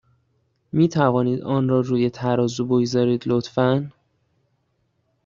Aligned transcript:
می 0.73 0.87
توانید 0.89 1.41
آن 1.41 1.69
را 1.69 1.79
روی 1.79 2.09
ترازو 2.09 2.65
بگذارید، 2.65 3.23
لطفا؟ 3.27 3.91